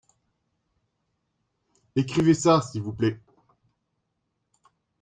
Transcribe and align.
Écrivez 1.95 2.33
ça 2.33 2.59
s’il 2.63 2.81
vous 2.81 2.91
plait. 2.91 3.19